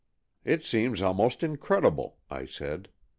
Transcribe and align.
"It 0.43 0.63
seems 0.63 0.99
almost 1.03 1.43
incredible," 1.43 2.17
I 2.27 2.47
said. 2.47 2.89